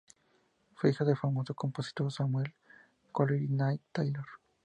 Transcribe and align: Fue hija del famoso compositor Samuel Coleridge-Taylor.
Fue 0.73 0.89
hija 0.89 1.05
del 1.05 1.15
famoso 1.15 1.53
compositor 1.53 2.11
Samuel 2.11 2.51
Coleridge-Taylor. 3.11 4.25